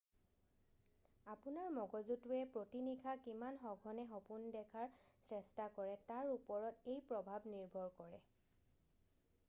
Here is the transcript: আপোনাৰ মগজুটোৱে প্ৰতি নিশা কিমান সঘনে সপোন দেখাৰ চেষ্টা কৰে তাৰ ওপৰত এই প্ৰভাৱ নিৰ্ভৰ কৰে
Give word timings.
আপোনাৰ 1.33 1.67
মগজুটোৱে 1.73 2.39
প্ৰতি 2.55 2.81
নিশা 2.85 3.13
কিমান 3.25 3.59
সঘনে 3.65 4.05
সপোন 4.13 4.47
দেখাৰ 4.55 4.89
চেষ্টা 5.31 5.67
কৰে 5.75 5.93
তাৰ 6.07 6.31
ওপৰত 6.37 6.93
এই 6.95 7.03
প্ৰভাৱ 7.11 7.45
নিৰ্ভৰ 7.53 7.93
কৰে 8.01 8.21